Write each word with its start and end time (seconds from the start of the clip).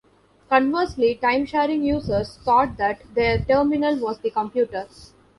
Conversely, 0.49 1.19
timesharing 1.21 1.83
users 1.85 2.35
thought 2.37 2.75
that 2.77 3.01
their 3.13 3.37
terminal 3.37 3.97
was 3.99 4.17
the 4.17 4.31
computer. 4.31 4.87